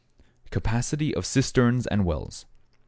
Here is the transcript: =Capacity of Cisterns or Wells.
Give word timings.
=Capacity 0.49 1.13
of 1.15 1.27
Cisterns 1.27 1.87
or 1.91 2.01
Wells. 2.01 2.47